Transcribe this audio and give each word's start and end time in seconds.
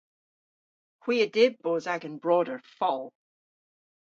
Hwi 1.01 1.15
a 1.25 1.27
dyb 1.35 1.53
bos 1.65 1.85
agan 1.93 2.15
broder 2.23 2.59
fol. 2.77 3.03